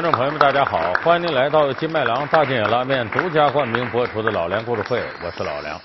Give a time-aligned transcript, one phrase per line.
[0.00, 0.94] 观众朋友们，大家好！
[1.04, 5.78] 欢迎您来到金麦郎大金野拉面独家冠名播出的《老梁故事会》，我是老梁。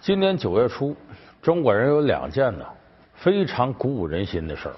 [0.00, 0.96] 今年九月初，
[1.42, 2.64] 中国人有两件呢
[3.14, 4.74] 非常鼓舞人心的事儿。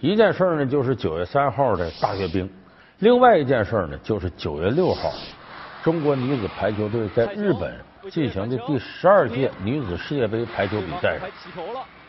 [0.00, 2.44] 一件事儿呢，就是九月三号的大阅兵；
[2.98, 5.12] 另外一件事儿呢，就是九月六号，
[5.84, 7.72] 中国女子排球队在日本
[8.10, 11.28] 进行的第十二届女子世界杯排球比赛上，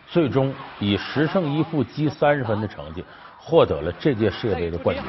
[0.07, 3.05] 最终以十胜一负积三十分的成绩
[3.38, 5.05] 获得了这届世界杯的冠军。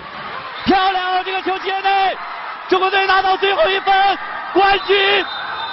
[0.65, 1.23] 漂亮！
[1.25, 2.17] 这个球界内，
[2.69, 3.95] 中国队拿到最后一分
[4.53, 4.97] 冠军，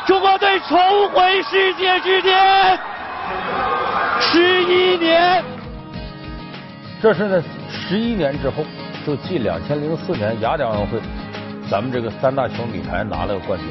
[0.05, 2.80] 中国队重回世界之巅。
[4.20, 5.44] 十一年，
[7.02, 8.64] 这是呢，十一年之后，
[9.05, 11.00] 就继两千零四年雅典奥运会，
[11.70, 13.67] 咱们这个三大球女排拿了个冠军。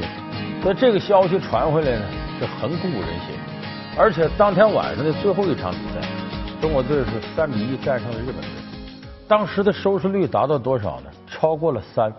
[0.62, 2.02] 所以这个消息传回来呢，
[2.38, 3.38] 是很鼓舞人心。
[3.96, 6.06] 而且当天晚上的最后一场比赛，
[6.60, 8.69] 中国队是三比一战胜了日本队。
[9.30, 11.10] 当时的收视率达到多少呢？
[11.28, 12.12] 超过了三。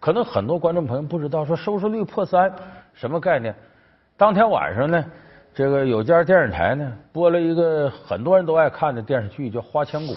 [0.00, 2.52] 可能很多观众朋友不知道，说收视率破三
[2.92, 3.54] 什么概念？
[4.16, 5.04] 当天晚上呢，
[5.54, 10.12] 这个有家电视台呢播了一个很多人都爱看的电视剧，叫《花千骨》。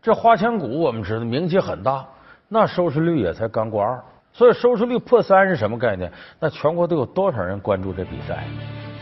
[0.00, 2.06] 这《花千骨》我们知道名气很大，
[2.46, 4.00] 那收视率也才刚过二。
[4.32, 6.08] 所以收视率破三是什么概念？
[6.38, 8.44] 那全国都有多少人关注这比赛？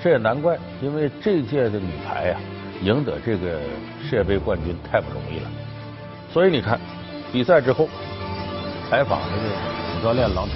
[0.03, 2.41] 这也难怪，因为这届的女排呀，
[2.81, 3.61] 赢得这个
[4.01, 5.51] 世界杯冠军太不容易了。
[6.33, 6.81] 所以你看，
[7.31, 7.87] 比赛之后
[8.89, 9.55] 采访那个
[9.95, 10.55] 主教练郎平，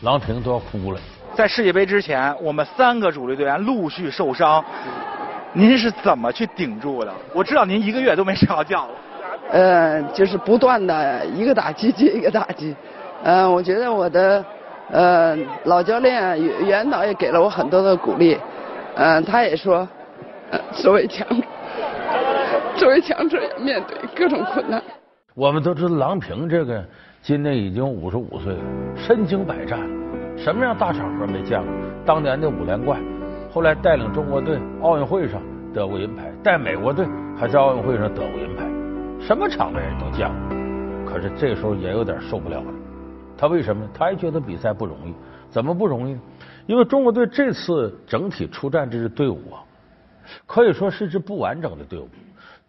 [0.00, 0.98] 郎平都要哭了。
[1.34, 4.62] 在世界杯之前，我们三个主力队员陆续受伤，
[5.52, 7.12] 您是怎么去顶住的？
[7.32, 8.90] 我知道您一个月都没睡好觉了。
[9.52, 12.74] 呃，就是不断的一个打击接一个打击。
[13.22, 14.44] 嗯，我觉得我的
[14.90, 18.36] 呃老教练袁袁导也给了我很多的鼓励。
[18.96, 19.88] 嗯，他也说，
[20.72, 21.24] 所谓强。
[22.82, 24.82] 作为强者，面对各种困难。
[25.36, 26.84] 我们都知道郎平这个
[27.22, 28.60] 今年已经五十五岁了，
[28.96, 29.78] 身经百战，
[30.36, 31.72] 什么样大场合没见过？
[32.04, 33.00] 当年的五连冠，
[33.52, 35.40] 后来带领中国队奥运会上
[35.72, 37.06] 得过银牌，带美国队
[37.38, 38.64] 还在奥运会上得过银牌，
[39.24, 40.56] 什么场面人都见过。
[41.06, 42.74] 可是这时候也有点受不了了。
[43.38, 43.88] 他为什么？
[43.94, 45.14] 他也觉得比赛不容易。
[45.48, 46.18] 怎么不容易？
[46.66, 49.62] 因为中国队这次整体出战这支队伍啊，
[50.46, 52.08] 可以说是支不完整的队伍。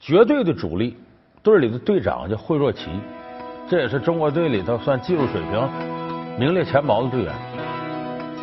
[0.06, 0.97] 绝对的主力
[1.41, 2.90] 队里的队长叫惠若琪，
[3.69, 5.69] 这也是中国队里头算技术水平
[6.38, 7.34] 名列前茅的队员。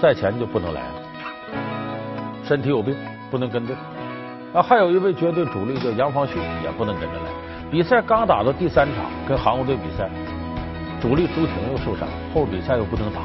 [0.00, 0.94] 赛前就不能来了，
[2.42, 2.96] 身体有病
[3.30, 3.76] 不能跟队。
[4.54, 7.24] 啊，还有一位绝对主力叫杨方旭，也不能跟着来。
[7.70, 10.08] 比赛刚打到第三场，跟韩国队比赛，
[10.98, 13.20] 主力朱婷又受伤，后比赛又不能打，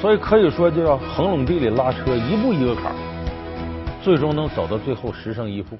[0.00, 2.96] 所以可以说就要横垄地里拉车，一步一个坎儿，
[4.02, 5.78] 最终能走到最后十胜一负。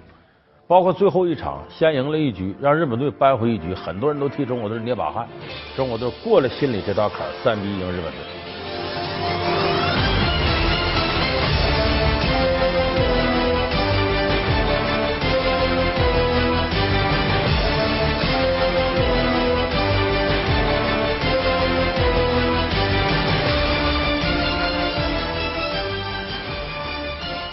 [0.70, 5.26] 包括最后一场，先赢了一局，让日本队扳回一局，很多人都替中国队捏把汗。
[5.74, 8.20] 中国队过了心里这道坎，三比一赢日本队。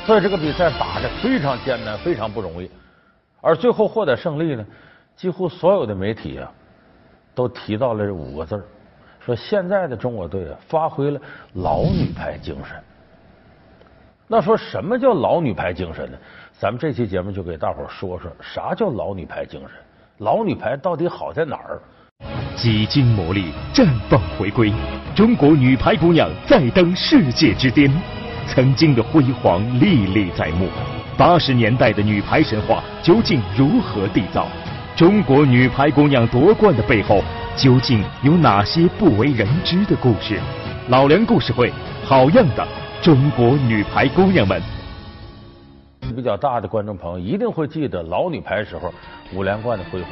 [0.06, 2.70] 所以这个比赛打的非常艰难，非常不容易。
[3.42, 4.66] 而最后获得胜利呢，
[5.16, 6.52] 几乎所有的媒体啊，
[7.36, 8.62] 都提到了这五个字
[9.20, 11.20] 说现在的中国队啊，发挥了
[11.54, 12.76] 老女排精神。
[14.28, 16.18] 那说什么叫老女排精神呢？
[16.60, 19.70] 咱们这期节目就给大伙说说啥叫老女排精神，
[20.18, 21.80] 老女排到底好在哪儿？
[22.56, 24.74] 几经磨砺，绽放回归，
[25.16, 27.90] 中国女排姑娘再登世界之巅，
[28.48, 30.68] 曾经的辉煌历历在目。
[31.18, 34.48] 八十年代的女排神话究竟如何缔造？
[34.96, 37.24] 中国女排姑娘夺冠的背后
[37.56, 40.40] 究竟有哪些不为人知的故事？
[40.90, 41.74] 老梁故事会，
[42.06, 42.68] 好样的，
[43.02, 44.62] 中国女排姑娘们！
[46.16, 48.94] 比较大的观众朋友一定会记得老女排时候
[49.34, 50.12] 五连冠的辉煌。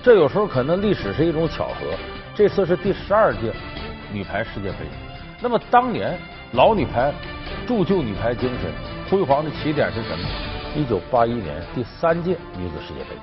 [0.00, 1.86] 这有时候可能历史是一种巧合，
[2.36, 3.52] 这次是第十二届
[4.12, 4.78] 女排世界杯。
[5.40, 6.16] 那么当年
[6.54, 7.12] 老女排
[7.66, 8.70] 铸就女排精神。
[9.10, 10.24] 辉煌的起点是什么？
[10.76, 13.16] 一九八一年第三届女子世界杯，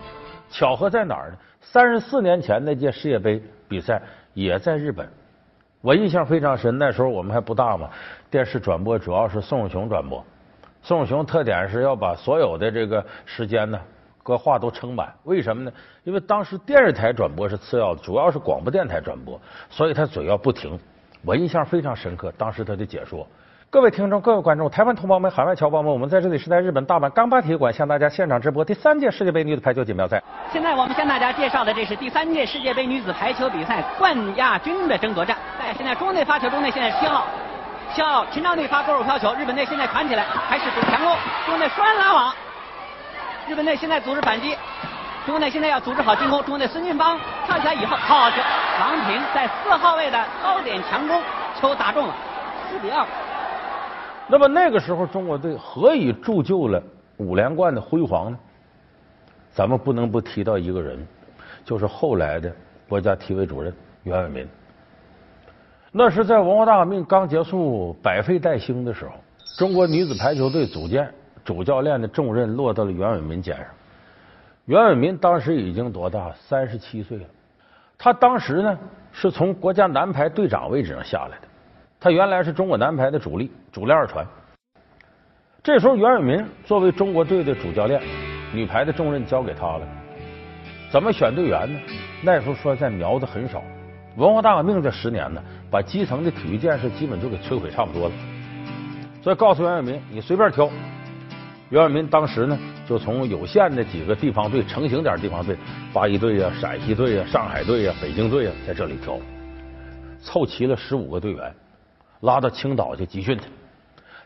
[0.50, 1.38] 巧合在哪儿呢？
[1.62, 4.02] 三十四年前那届世界杯比赛
[4.34, 5.08] 也在日本，
[5.80, 6.78] 我印象非常深。
[6.78, 7.90] 那时候我们还不大嘛，
[8.30, 10.22] 电视转播主要是宋永雄转播。
[10.82, 13.80] 宋永雄特点是要把所有的这个时间呢，
[14.24, 15.10] 各话都撑满。
[15.24, 15.72] 为什么呢？
[16.04, 19.40] 因为当时电视台转播是次要的，主要是广播电台转播，
[19.70, 20.78] 所以他嘴要不停。
[21.24, 23.28] 我印象非常深刻，当时他的解说。
[23.70, 30.22] 各位听众、各位观众、台湾同胞们、海外侨胞们，我们在这里是在日本大阪钢巴体育馆向大家现场直播第三届世界杯女子排球锦标赛。
[30.52, 35.38] 现在我们向大家介绍的这是第三届世界杯女子排球比赛冠亚军的争夺战。
[35.60, 37.28] 在现在中国队发球，中国队现在七号，
[37.94, 41.16] 七号陈昭内发勾手飘球，日本队现在传起来，开始组强攻，
[41.46, 42.34] 中国队双人拉网，
[43.48, 44.58] 日本队现在组织反击，
[45.24, 48.38] 中国队现在要组织好进攻，中国队孙俊芳跳起来以后，好球，
[48.80, 51.22] 王平在四号位的高点强攻，
[51.60, 52.16] 球打中了，
[52.70, 53.06] 四比二。
[54.28, 56.82] 那么那个时候，中国队何以铸就了
[57.18, 58.40] 五连冠的辉煌呢？
[59.54, 61.06] 咱们不能不提到一个人，
[61.64, 62.52] 就是后来的
[62.90, 63.72] 国家体委主任
[64.04, 64.48] 袁伟民。
[65.92, 69.12] 那是在文化大革命刚结束、百废待兴的时候，
[69.58, 71.14] 中国女子排球队组建，
[71.46, 73.66] 主教练的重任落到了袁伟民肩上。
[74.66, 76.32] 袁伟民当时已经多大？
[76.34, 77.24] 三十七岁了。
[77.98, 78.78] 他当时呢，
[79.12, 81.48] 是从国家男排队长位置上下来的。
[82.00, 84.26] 他原来是中国男排的主力，主力二传。
[85.64, 88.02] 这时候，袁伟民作为中国队的主教练，
[88.54, 89.88] 女排的重任交给他了。
[90.92, 91.80] 怎么选队员呢？
[92.24, 93.62] 那时候说在苗子很少。
[94.18, 98.16] 文化大革命这十年呢，把基层的体育建设基本就给摧毁差不多了。
[99.22, 100.70] 所以告诉袁伟民，你随便挑。
[101.72, 105.58] 袁伟民当时呢，就从有限的几个地方队、成型点地方队，
[105.94, 109.18] 八一队呀、陕西队呀、上海队呀、北京队呀，在这里挑，
[110.22, 111.52] 凑齐了十五个队员。
[112.20, 113.46] 拉到青岛去集训去，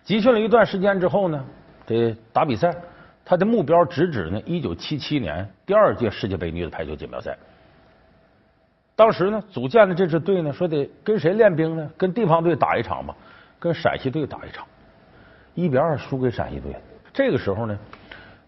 [0.03, 1.45] 集训了一段时间之后呢，
[1.85, 2.75] 得打比赛，
[3.23, 7.37] 他的目标直指呢一九七七年第二届世界杯女子排球锦标赛。
[8.95, 11.89] 当时呢，组建的这支队呢，说得跟谁练兵呢？
[11.95, 13.15] 跟地方队打一场吧，
[13.59, 14.65] 跟陕西队打一场，
[15.53, 16.75] 一比二输给陕西队。
[17.15, 17.79] 这个时候呢，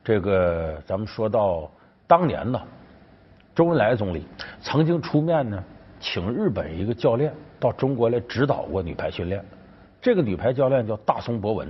[0.04, 1.72] 这个咱们说到
[2.06, 2.62] 当年呢，
[3.56, 4.28] 周恩来总理
[4.60, 5.64] 曾经出面呢，
[6.02, 7.34] 请日本一个教练。
[7.60, 9.44] 到中国来指导过女排训练，
[10.00, 11.68] 这个女排教练叫大松博文。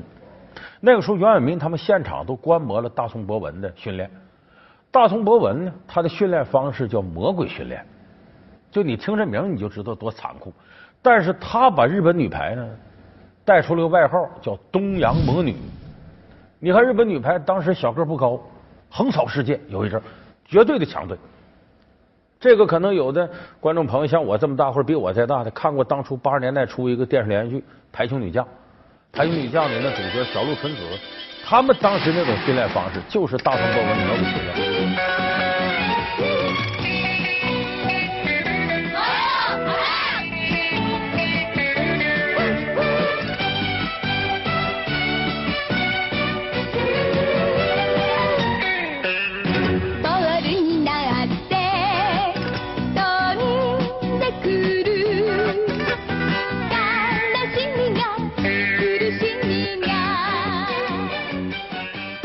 [0.82, 4.10] 那个时候，袁伟民他们现场都观摩了大松博文的训练。
[4.92, 7.86] 大松博文呢，他的训练方式叫魔鬼训练，
[8.70, 10.52] 就你听这名你就知道多残酷。
[11.02, 12.68] 但是他把日本女排呢
[13.46, 15.56] 带出了个外号叫“东洋魔女”。
[16.60, 18.40] 你看日本女排当时小个不高，
[18.90, 20.02] 横扫世界有一阵，
[20.46, 21.18] 绝对的强队。
[22.40, 27.60] 这个可能有的观众朋友像我这么大或者比我再大的看过当初八十年代出一个电视连续剧
[27.92, 28.44] 《排球女将》，
[29.12, 30.82] 《排球女将》里那主角小鹿纯子，
[31.44, 35.27] 他们当时那种训练方式就是大唐高文魔鬼训练。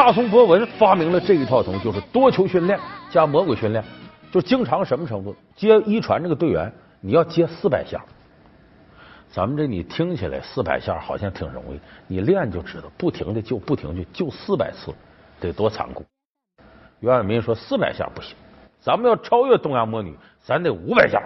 [0.05, 2.77] 大松博文发明了这一套东西，就是多球训练
[3.09, 3.85] 加魔鬼训练，
[4.33, 5.33] 就经常什么程度？
[5.55, 8.03] 接一传这个队员，你要接四百下。
[9.31, 11.79] 咱们这你听起来四百下好像挺容易，
[12.09, 14.93] 你练就知道，不停的就不停的，就四百次，
[15.39, 16.05] 得多残酷。
[16.99, 18.35] 袁伟民说四百下不行，
[18.81, 20.13] 咱们要超越东洋魔女，
[20.43, 21.23] 咱得五百下。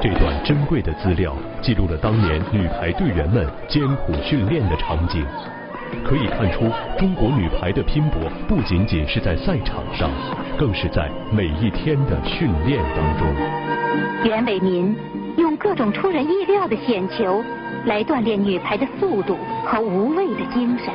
[0.00, 5.26] 这段珍贵的资料记录了当年女排队员们艰苦训练的场景。
[6.04, 10.10] 可以看出，中国女排的拼搏不仅仅是在赛场上，
[10.58, 13.26] 更是在每一天的训练当中。
[14.24, 14.94] 袁伟民
[15.36, 17.42] 用各种出人意料的险球
[17.86, 20.92] 来锻炼女排的速度和无畏的精神。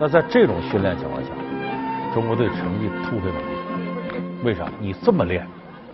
[0.00, 1.30] 那在这种训练情况下，
[2.14, 3.57] 中国队成绩突飞猛进。
[4.44, 4.70] 为啥？
[4.80, 5.44] 你这么练，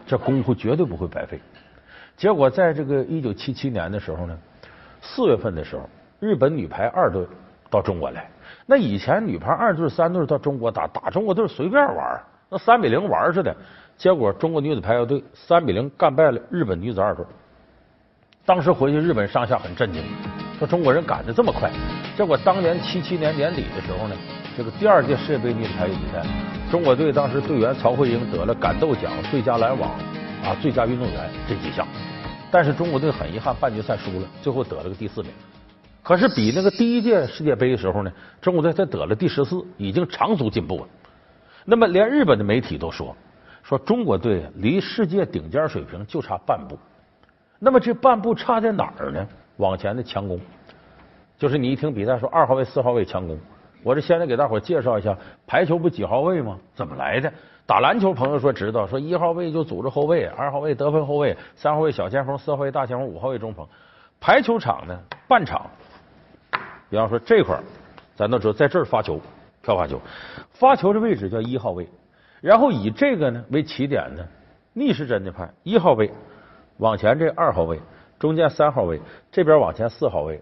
[0.07, 1.41] 这功夫绝对不会白费。
[2.15, 4.39] 结果在这个一九七七年的时候呢，
[5.01, 5.89] 四月份的时候，
[6.21, 7.27] 日本女排二队
[7.71, 8.29] 到中国来。
[8.67, 12.21] 那以前女排二队、三队到中国打，打中国队随便玩，
[12.51, 13.57] 那三比零玩似的。
[13.97, 17.25] 结果中国女子排球队三比零干败了日本女子二队。
[18.45, 20.03] 当时回去，日本上下很震惊，
[20.59, 21.71] 说中国人赶的这么快。
[22.15, 24.15] 结果当年七七年年底的时候呢。
[24.57, 26.25] 这个第二届世界杯女子排球比赛，
[26.71, 29.91] 中国队当时队员曹慧英得了感斗奖、最佳拦网
[30.45, 31.85] 啊、最佳运动员这几项，
[32.53, 35.33] 但是中国队很遗憾半决赛输了，最后得了个第四名。
[36.05, 40.87] 可是比那个第一届世界杯的时候呢，中国队才得了第十四，已经长足进步了。
[41.65, 43.17] 那么连日本的媒体都说，
[43.65, 46.79] 说中国队离世界顶尖水平就差半步。
[47.59, 49.27] 那么这半步差在哪儿呢？
[49.57, 50.39] 往前的强攻，
[51.37, 53.37] 就是你一听比赛说二号位、四号位强攻。
[53.85, 56.59] 我这现在给大伙介绍一下，排球不几号位吗？
[56.75, 57.33] 怎么来的？
[57.67, 63.67] 打篮球朋友说知道，说一号位就组织后卫，二号位得分后卫，三号位小前锋，四号位大前锋，五号位中锋。
[64.21, 64.99] 排球场呢，
[65.29, 65.71] 半场，
[66.89, 67.59] 比方说这块，
[68.17, 69.21] 咱都知道在这儿发球，
[69.63, 70.01] 跳发球，
[70.51, 71.87] 发球的位置叫一号位，
[72.41, 74.27] 然后以这个呢为起点呢，
[74.73, 76.11] 逆时针的拍一号位，
[76.79, 77.79] 往前这二号位，
[78.19, 79.01] 中间三号位，
[79.31, 80.41] 这边往前四号位，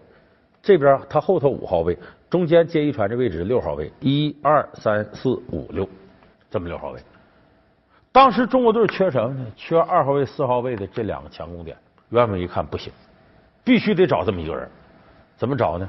[0.61, 1.97] 这边他后头五号位，
[2.33, 5.87] 中间接一传这位置六号位，一二三四五六，
[6.49, 6.99] 这么六号位。
[8.11, 9.45] 当时中国队缺什么呢？
[9.55, 11.77] 缺二号位、四号位的这两个强攻点。
[12.09, 12.91] 袁伟民一看不行，
[13.63, 14.67] 必须得找这么一个人。
[15.37, 15.87] 怎么找呢？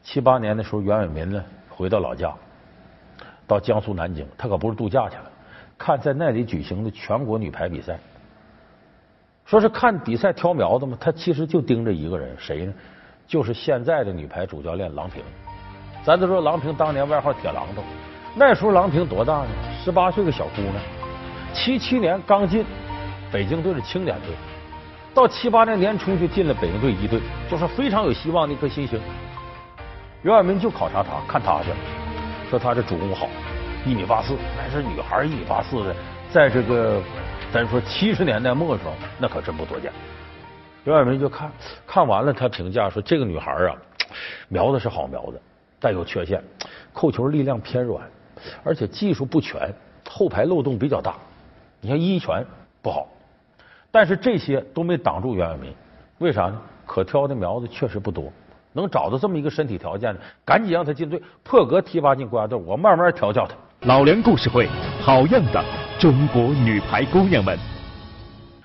[0.00, 2.32] 七八年的时候，袁伟民呢回到老家，
[3.48, 5.28] 到江苏南京，他可不是度假去了，
[5.76, 7.98] 看在那里举行的全国女排比赛。
[9.44, 12.72] 说是看比赛挑苗子嘛，他其实就盯着一个人，谁呢？
[13.26, 15.24] 就是现在的女排主教练郎平。
[16.04, 17.82] 咱都说郎平当年外号铁榔头，
[18.34, 19.48] 那时候郎平多大呢？
[19.84, 20.74] 十八岁个小姑娘。
[21.52, 22.64] 七七年刚进
[23.32, 24.34] 北京队的青年队，
[25.12, 29.00] 到七八年年初就进了北京队一队，就是非常有希望的一颗新星。
[30.22, 31.70] 袁晓明就考察她，看她去，
[32.48, 33.28] 说她这主攻好，
[33.84, 35.96] 一米八四，那是女孩一米八四的，
[36.30, 37.02] 在这个
[37.52, 39.92] 咱说七十年代末的时候，那可真不多见。
[40.84, 41.50] 袁晓明就看
[41.86, 43.74] 看完了，他评价说这个女孩啊，
[44.48, 45.40] 苗子是好苗子，
[45.80, 46.42] 但有缺陷，
[46.92, 48.06] 扣球力量偏软，
[48.62, 49.72] 而且技术不全，
[50.08, 51.16] 后排漏洞比较大。
[51.80, 52.44] 你像一拳
[52.82, 53.08] 不好，
[53.90, 55.72] 但是这些都没挡住袁晓明，
[56.18, 56.60] 为啥呢？
[56.84, 58.30] 可挑的苗子确实不多，
[58.72, 63.54] 能找到这么一个身体条件的，赶紧让他进队，破格提拔进国家队，我慢慢调教他。
[63.86, 64.68] 老梁故事会，
[65.00, 65.64] 好样的，
[65.98, 67.58] 中国女排姑娘们。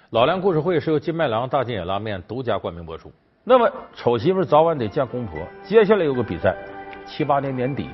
[0.09, 3.11] 老梁故事会是由金麦郎大金眼拉面独家冠名播出。
[3.43, 6.55] 那么丑媳妇早晚得见公婆，接下来有个比赛，
[7.05, 7.89] 七八年年底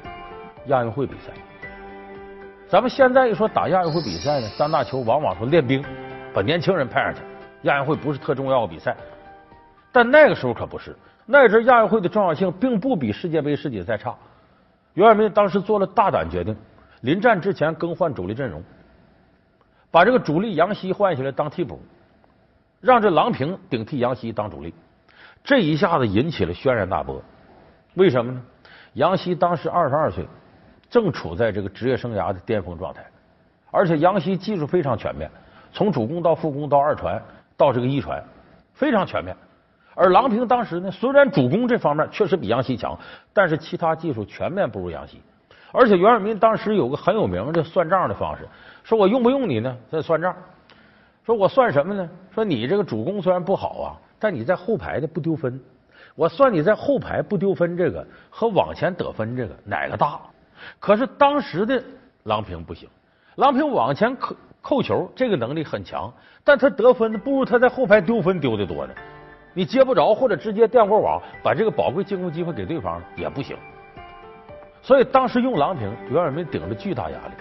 [0.67, 1.31] 亚运会比赛。
[2.69, 5.83] 咱们现在一说打亚运会比赛呢，张大球往往说练兵，
[6.33, 7.21] 把年轻人派上去。
[7.63, 8.95] 亚运会不是特重要的比赛，
[9.91, 10.95] 但那个时候可不是。
[11.25, 14.15] 那阵亚运会的重要性并不比世界杯、世锦赛差。
[14.93, 16.55] 袁晓明当时做了大胆决定，
[17.01, 18.63] 临战之前更换主力阵容，
[19.91, 21.79] 把这个主力杨希换下来当替补，
[22.79, 24.73] 让这郎平顶替杨希当主力。
[25.43, 27.21] 这一下子引起了轩然大波。
[27.95, 28.41] 为什么呢？
[28.93, 30.25] 杨希当时二十二岁。
[30.89, 33.01] 正处在这个职业生涯的巅峰状态，
[33.71, 35.31] 而且杨希技术非常全面，
[35.71, 37.17] 从主攻到副攻到二传
[37.55, 38.21] 到这个一传
[38.73, 39.33] 非常全面。
[39.95, 42.99] 而郎平当时呢，虽然主攻这方面确实比杨希强，
[43.31, 45.21] 但是其他技术全面不如杨希。
[45.71, 48.45] 而且袁伟民当时有个很有名的算账的方式，
[48.83, 49.77] 说我用不用你呢？
[49.89, 50.35] 在算账，
[51.25, 52.09] 说我算什么呢？
[52.35, 55.57] 说你这个主攻虽然不好啊，但你在后排的不丢分。
[56.15, 60.19] 我算你在后排不丢分，这个和往前得分这个哪个大？
[60.79, 61.81] 可是当时的
[62.23, 62.87] 郎平不行，
[63.35, 66.13] 郎平往前扣扣球这个能力很强，
[66.43, 68.93] 但他得分不如他在后排丢分丢的多呢。
[69.53, 73.57] 你接不着或者直接垫过网，把这个宝贵进攻机会给对方也不行。
[74.81, 77.33] 所以当时用郎平，袁伟明顶着巨大压力。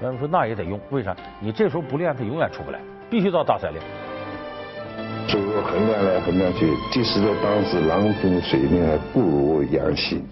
[0.00, 1.14] 袁伟明说那也得用，为啥？
[1.40, 3.82] 你这时候不练，他永远出不来，必须到大赛练。
[5.28, 10.22] 所以说衡量来衡量去，即使在当时郎平水平还不如杨希。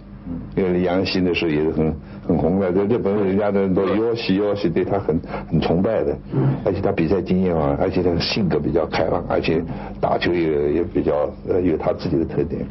[0.56, 1.94] 因为杨希那时候也是很
[2.26, 5.20] 很红的，在日本人家的都要西要西对他很
[5.50, 6.16] 很崇拜的，
[6.64, 9.62] 而且他比赛经验啊，而且他性格比较开朗，而且
[10.00, 12.64] 打球也也比较呃有他自己的特点。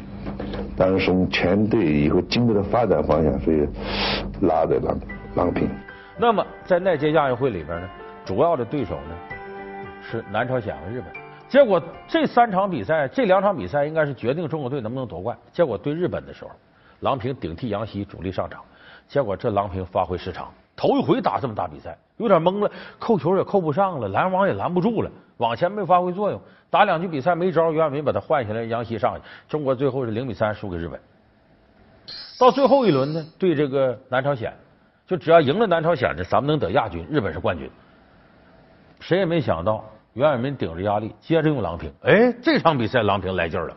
[0.76, 3.64] 但是从全队以后经过的发展方向，所以
[4.40, 4.98] 拉的郎
[5.36, 5.68] 郎平。
[6.18, 7.88] 那么在那届亚运会里边呢，
[8.24, 9.14] 主要的对手呢
[10.10, 11.23] 是南朝鲜和日本。
[11.54, 15.38] 结果这三场比赛，这两场比赛应该是决定中国队能不能夺冠。
[15.52, 16.50] 结果对日本的时候。
[16.98, 18.60] 郎平顶替杨希主力上场，
[19.06, 22.68] 结果这郎平发挥失常，头一回打这么大比赛，有点懵了，
[22.98, 30.98] 扣球也扣不上了，拦网也拦不住了，往前没发挥作用，打两局比赛没招，袁晓明把他换下来，杨希上去，中国最后是零比三输给日本。
[32.36, 34.52] 到最后一轮呢，对这个南朝鲜，
[35.06, 37.70] 就只要赢了南朝鲜呢，咱们能得亚军，日本是冠军。
[38.98, 39.84] 谁也没想到，
[40.14, 43.74] 袁伟民顶着压力，接着用郎平，哎，这场比赛郎平来劲了。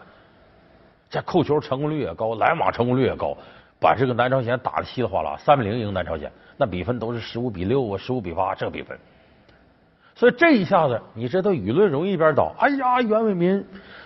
[1.09, 3.35] 这扣球成功率也高，拦网成功率也高，
[3.79, 8.95] 把这个南朝鲜打的稀里哗啦，三比零赢南朝鲜，那比分都是十五比六啊，十五比八这比分。
[10.13, 12.53] 所以这一下子，你知道舆论容易一边倒。
[12.59, 13.65] 哎呀，袁伟民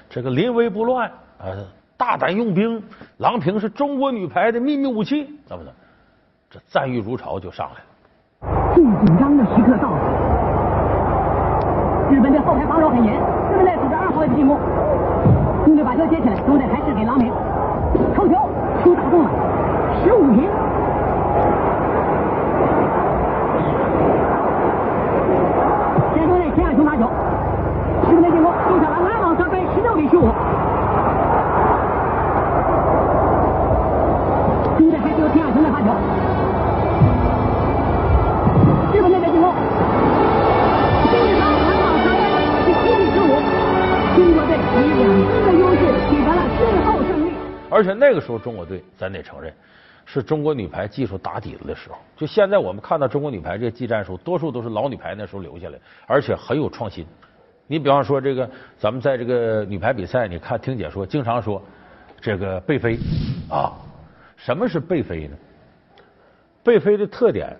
[0.10, 1.52] 这个临危不乱啊，
[1.98, 2.82] 大胆用兵，
[3.18, 5.74] 郎平是中国女排的秘密武器，怎么的？
[6.50, 7.82] 这赞誉如潮就上来
[8.50, 8.74] 了。
[8.74, 10.51] 最紧张的时刻到了，
[12.12, 14.60] 日本队后排防守很严日本队处在二号位的进攻
[15.64, 17.32] 中队把球接起来中队还是给郎平
[18.14, 18.34] 扣球
[18.84, 19.30] 球打中了
[20.04, 20.50] 十五平。
[26.14, 27.10] 在中队前场球发球
[28.10, 30.28] 日本队进攻杜小兰拦网三分十六比十五。
[34.78, 36.11] 中队还是由田亚雄来发球。
[47.72, 49.52] 而且那个时候中国队，咱得承认，
[50.06, 51.96] 是中国女排技术打底子的时候。
[52.18, 57.06] 就现在我们看到中国女排这技战术，多数都是老女排那时候留下来，而且很有创新。
[57.68, 61.64] 你比方说这个，咱们在这个女排比赛，你看听解说经常说
[62.20, 63.00] 这个背飞
[63.50, 63.72] 啊，
[64.36, 65.38] 什么是背飞呢？
[66.64, 67.56] 背飞的特点，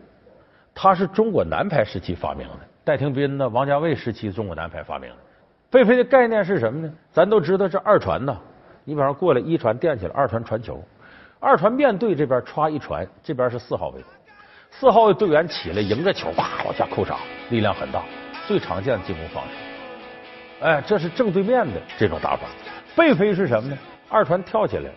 [0.76, 5.16] 它是中国男排时期发明的，戴廷斌呢、王家卫时期中国男排发明的。
[5.70, 6.94] 背飞的概念是什么呢？
[7.14, 8.38] 咱都知道这二传呢，
[8.84, 10.84] 你比方说过来一传垫起来，二传传球，
[11.40, 14.04] 二传面对这边歘一传，这边是四号位，
[14.72, 17.18] 四号位队员起来迎着球，啪往下扣杀，
[17.50, 18.04] 力量很大，
[18.48, 19.50] 最常见的进攻方式。
[20.62, 22.44] 哎，这是正对面的这种打法。
[22.96, 23.78] 背飞是什么呢？
[24.10, 24.90] 二传跳起来，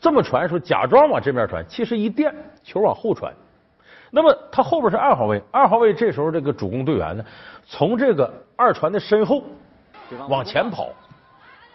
[0.00, 3.32] 这么传说假装往这面传，其实一垫球往后传。
[4.10, 7.24] 那么他后边是二号位，二号位这时候这个主攻队员呢，
[7.66, 9.42] 从这个二传的身后
[10.28, 10.88] 往前跑，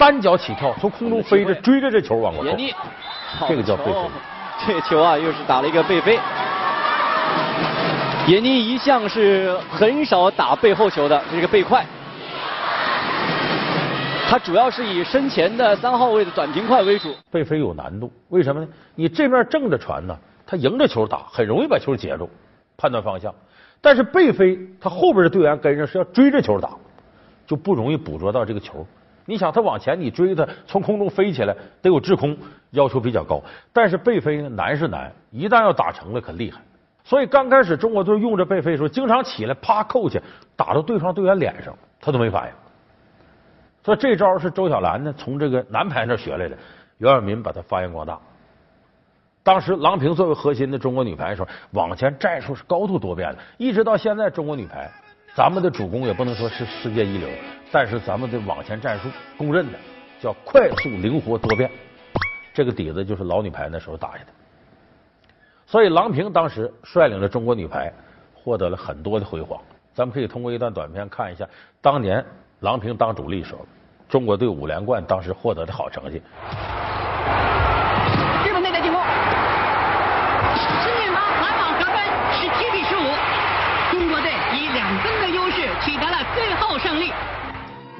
[0.03, 2.51] 单脚起跳，从空中飞着追着这球往过扣，
[3.47, 3.99] 这个叫背飞。
[4.67, 6.19] 这球啊，又是打了一个背飞。
[8.27, 11.85] 闫妮一向是很少打背后球的，这个背快。
[14.27, 17.15] 他主要是以身前的三号位的短平快为主。
[17.31, 18.67] 背飞有难度，为什么呢？
[18.95, 20.13] 你这面正着传呢，
[20.45, 22.29] 他迎着球打，很容易把球截住，
[22.75, 23.33] 判断方向。
[23.79, 26.71] 但是背飞，他后边的队员跟上是要追着球打，
[27.47, 28.85] 就不容易捕捉到这个球。
[29.25, 32.37] 你想他往前，你追他从空中飞起来，得有制空，
[32.71, 33.41] 要求比较高。
[33.71, 36.59] 但是背飞呢，难是难，一旦要打成了，可厉害。
[37.03, 40.21] 所以刚开始中国队用这背飞的时候，经常起来啪扣去，
[40.55, 42.53] 打到对方队员脸上，他都没反应。
[43.83, 46.57] 所以这招是周晓兰呢从这个男排那学来的，
[46.99, 48.17] 袁晓民把它发扬光大。
[49.43, 54.89] 当时郎平作为核心的中国女排的时候，往前战术是高度多变的，一直到现在中国女排，
[55.35, 57.27] 咱们的主攻也不能说是世界一流，
[57.71, 59.79] 但是咱们的网前战术公认的
[60.21, 61.71] 叫快速、灵活、多变，
[62.53, 64.27] 这个底子就是老女排那时候打下的。
[65.65, 67.91] 所以郎平当时率领着中国女排
[68.35, 69.59] 获得了很多的辉煌，
[69.91, 71.47] 咱们可以通过一段短片看一下
[71.81, 72.23] 当年。
[72.59, 73.65] 郎平当主力时候，
[74.07, 76.21] 中国队五连冠当时获得的好成绩。
[78.45, 79.01] 日本队的进攻，
[80.79, 81.95] 新女王拦网得分，
[82.31, 83.01] 十七比十五，
[84.73, 87.11] 两分的优势取得了最后胜利。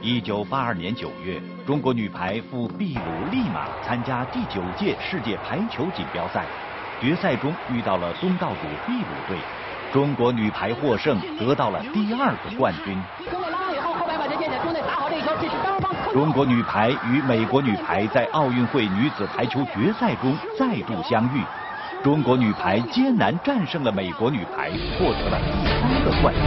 [0.01, 6.45] 一九八二年九月，中国女排赴秘鲁利马参加第九届世界排球锦标赛，
[6.99, 9.37] 决赛中遇到了东道主秘鲁队，
[9.93, 12.99] 中国女排获胜，得到了第二个冠军。
[16.11, 21.41] 中国女排与美国女排在奥运会女子排球决赛中再度相遇，
[22.03, 26.41] 中国女排艰难战胜了美国女排，获得了第三个冠军。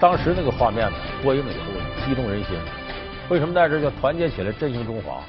[0.00, 1.64] 当时那个画面呢，播映以后
[2.06, 2.56] 激动人心。
[3.28, 5.20] 为什么在这叫团结起来振兴中华？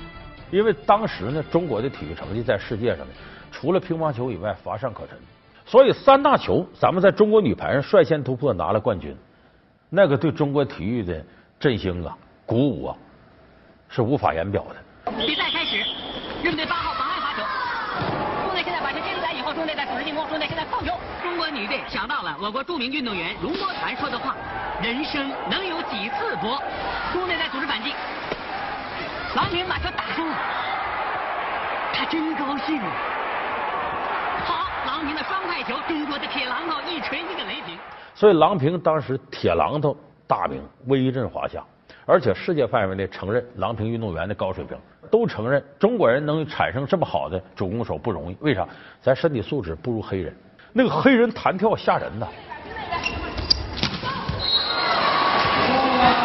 [0.51, 3.07] 因为当时呢，中国的体育成绩在世界上呢，
[3.51, 5.17] 除了乒乓球以外乏善可陈。
[5.65, 9.15] 所以三大球，咱们在中国女排上率先突破拿了冠军，
[9.89, 11.23] 那个对中国体育的
[11.59, 12.95] 振兴啊、鼓舞啊，
[13.89, 15.11] 是无法言表的。
[15.11, 15.79] 比赛开始，
[16.41, 17.43] 日本队八号妨碍发球，
[18.45, 20.93] 中队现在把球接起来以后，中队在组织进攻，中队现在控球。
[21.21, 24.35] 中国女队想到了我国著名运动员容国团说的话。
[24.81, 26.61] 人生能有几次搏？
[27.11, 27.91] 中队在组织反击，
[29.35, 30.37] 郎平把球打中了，
[31.93, 32.79] 他真高兴。
[32.79, 32.85] 好，
[34.87, 37.77] 郎平的双快球，中国的铁榔头一锤一个雷霆。
[38.15, 39.93] 所以郎平当时铁榔头
[40.25, 41.61] 大名威震华夏，
[42.05, 44.77] 而且世界范围内承认郎平运动员的高水平，
[45.11, 48.37] 都承认中国人能产生这么好的主攻手不容易。
[48.39, 48.65] 为啥？
[49.01, 50.33] 咱身体素质不如黑人，
[50.71, 52.25] 那个黑人弹跳吓人呐。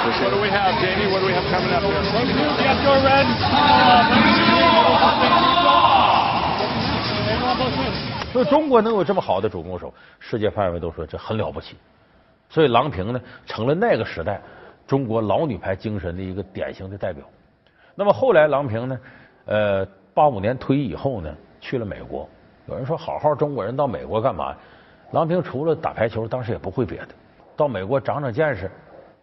[0.04, 1.08] What do we have, Jamie?
[1.10, 1.90] What do we have coming up here?
[8.32, 11.76] 说中国能有这么好的主攻手，世界范围都说这很了不起。
[12.48, 14.40] 所以郎平呢，成了那个时代
[14.86, 17.22] 中国老女排精神的一个典型的代表。
[17.94, 18.98] 那么后来郎平呢，
[19.44, 22.26] 呃，八五年退役以后呢，去了美国。
[22.66, 24.56] 有人说，好好中国人到美国干嘛？
[25.10, 27.08] 郎平除了打排球，当时也不会别的，
[27.54, 28.70] 到美国长长见识。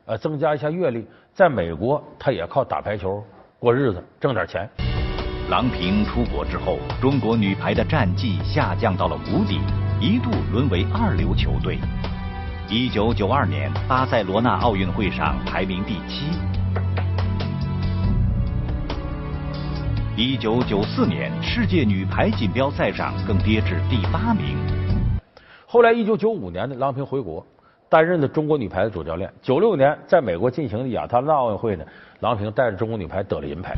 [0.05, 3.23] 呃，增加一下阅历，在美国他也靠打排球
[3.59, 4.69] 过日子，挣点钱。
[5.49, 9.59] 郎平出国之后，中国女排的战绩下降到了谷底，
[9.99, 11.79] 一度沦为二流球队。
[12.69, 16.27] 一九九二年巴塞罗那奥运会上排名第七。
[20.15, 24.55] 一九九四年世界女排锦标赛上更跌至第八名。
[25.65, 27.43] 后来一九九五年的郎平回国，
[27.89, 29.33] 担任了中国女排的主教练。
[29.41, 31.83] 九六年在美国进行的亚特兰大奥运会呢，
[32.19, 33.73] 郎平带着中国女排得了银牌。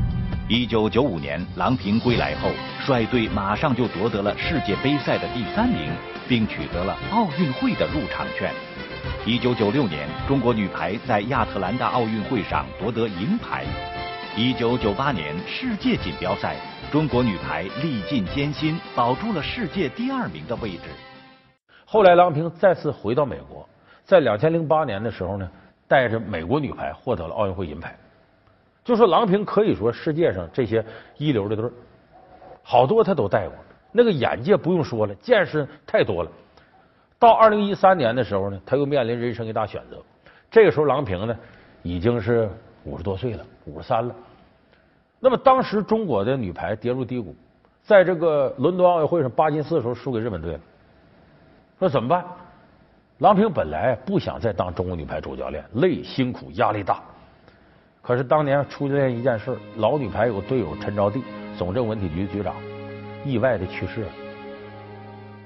[0.49, 2.49] 一九九五年，郎平归来后，
[2.87, 5.91] 率队马上就夺得了世界杯赛的第三名，
[6.27, 8.51] 并取得了奥运会的入场券。
[9.27, 13.63] 一九九六年，中国女排在亚特兰大奥运会上夺得银牌。
[14.35, 16.55] 一九九八年世界锦标赛，
[16.91, 20.89] 中国女排历尽艰辛，保住了世界第二名的位置。
[21.85, 23.69] 后来，郎平再次回到美国，
[24.03, 25.47] 在两千零八年的时候呢，
[25.87, 27.95] 带着美国女排获得了奥运会银牌。
[28.83, 30.83] 就说郎平可以说世界上这些
[31.17, 31.69] 一流的队
[32.63, 33.55] 好多他都带过，
[33.91, 36.31] 那个眼界不用说了，见识太多了。
[37.19, 40.01] 到二零一三年的时候呢，他又面临人生一大选择。
[40.49, 41.37] 这个时候，郎平呢
[41.83, 42.49] 已经是
[42.83, 44.15] 五十多岁了，五十三了。
[45.19, 47.35] 那么当时中国的女排跌入低谷，
[47.83, 50.59] 在这个伦敦奥运会上八进四的时候输给日本队了。
[51.79, 52.25] 说怎么办？
[53.19, 57.03] 郎平本来不想再当中国女排主教练，累、辛苦、压力大。
[58.01, 61.21] 可是当年出现一件事，老女排有个队友陈招娣，
[61.57, 62.55] 总政文体局局长，
[63.23, 64.09] 意外的去世了。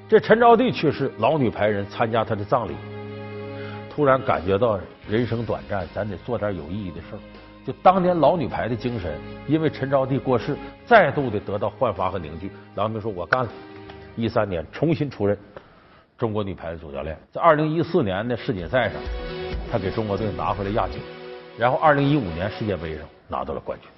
[0.08, 2.74] 这陈招娣去世，老女排人参加他的葬礼，
[3.90, 7.18] 突然感觉到人生短暂，咱得做点有意义的事。
[7.66, 12.52] 就当年老女排的精神，因为陈招娣过世，再度的得到焕发和凝聚。
[12.76, 13.50] 郎平说：“我干了。”
[14.16, 15.38] 一三年重新出任。
[16.18, 19.02] 中国女排的主教练，在二零一四年的世锦赛上，
[19.70, 21.02] 他给中国队拿回了亚军，
[21.58, 23.90] 然后二零一五年世界杯上拿到了冠军。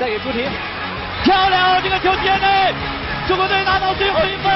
[0.00, 0.48] 再给朱婷，
[1.24, 1.82] 漂亮！
[1.82, 2.72] 这个球接内，
[3.28, 4.50] 中国队拿到最后一分，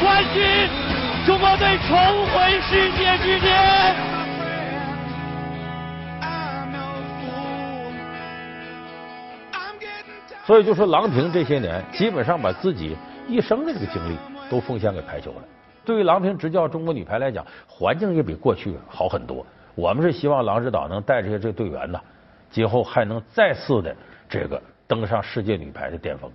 [0.00, 0.42] 冠军！
[1.26, 1.94] 中国队重
[2.28, 3.94] 回世界之巅。
[10.46, 12.96] 所以就说郎平这些年，基本上把自己
[13.28, 14.16] 一生的这个精力
[14.48, 15.42] 都奉献给排球了。
[15.84, 19.44] 对于郎平执教中国女排来讲，环境也比过去好很多。
[19.74, 22.00] 我们是希望郎指导能带这些这队员呢，
[22.50, 23.94] 今后还能再次的
[24.26, 24.58] 这个。
[24.88, 26.30] 登上世界女排的巅峰。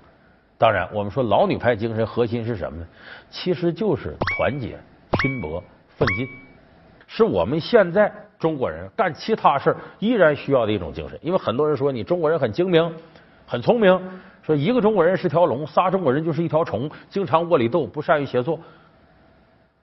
[0.61, 2.87] 当然，我们说老女排精神核心是什么呢？
[3.31, 4.77] 其实就是团结、
[5.09, 6.27] 拼搏、奋进，
[7.07, 11.17] 是我们现在中国人干其他事依然需要的一种精神。
[11.23, 12.93] 因为很多人说你中国人很精明、
[13.47, 13.99] 很聪明，
[14.43, 18.59] 说一个中国人是条龙，仨中国人就是一条虫，经常窝里斗，不善于协作。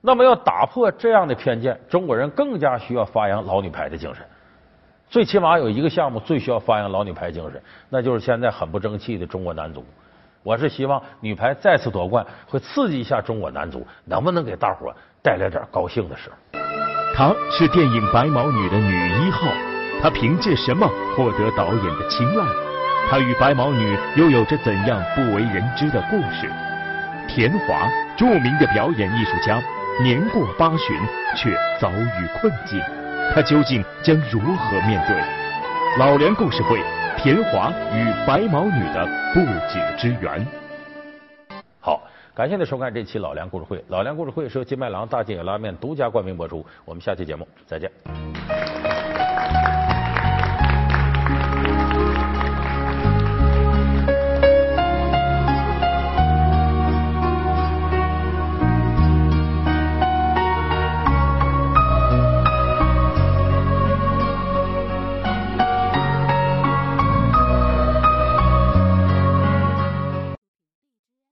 [0.00, 4.24] 那么要打破这样的偏见，中国人更加需要发扬老女排的精神。
[5.10, 9.84] 最起码有一个项目最需要发扬老女排精神，那就是现在很不争气的中国男足。
[10.42, 16.30] 我是希望女排再次夺冠，会刺激一下中国男足，能不能给大伙带来点高兴的事？
[17.14, 19.48] 她是电影《白毛女》的女一号，
[20.00, 22.44] 她凭借什么获得导演的青睐？
[23.10, 26.48] 她与白毛女又有着怎样不为人知的故事？
[27.26, 29.60] 田华，著名的表演艺术家，
[30.02, 30.96] 年过八旬
[31.36, 32.80] 却遭遇困境。
[33.34, 35.16] 他究竟将如何面对？
[35.98, 36.80] 老梁故事会，
[37.20, 39.04] 田华与白毛女的
[39.34, 40.46] 不解之缘。
[41.80, 42.00] 好，
[42.32, 43.84] 感谢您收看这期老梁故事会。
[43.88, 46.64] 老梁故事会是由金麦郎大金野拉面独家冠名播出。
[46.84, 47.90] 我们下期节目再见。